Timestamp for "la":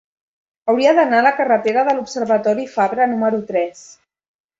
1.27-1.33